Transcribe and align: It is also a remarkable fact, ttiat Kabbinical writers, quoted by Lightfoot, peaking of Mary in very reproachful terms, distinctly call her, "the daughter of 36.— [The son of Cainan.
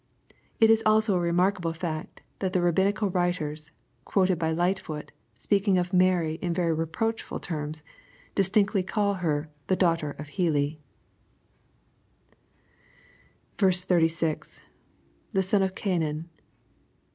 It 0.59 0.71
is 0.71 0.81
also 0.83 1.13
a 1.13 1.19
remarkable 1.19 1.73
fact, 1.73 2.21
ttiat 2.39 2.53
Kabbinical 2.53 3.13
writers, 3.13 3.69
quoted 4.03 4.39
by 4.39 4.49
Lightfoot, 4.51 5.11
peaking 5.47 5.77
of 5.77 5.93
Mary 5.93 6.39
in 6.41 6.55
very 6.55 6.73
reproachful 6.73 7.39
terms, 7.39 7.83
distinctly 8.33 8.81
call 8.81 9.13
her, 9.21 9.51
"the 9.67 9.75
daughter 9.75 10.15
of 10.17 10.25
36.— 13.59 14.61
[The 15.33 15.43
son 15.43 15.61
of 15.61 15.75
Cainan. 15.75 16.25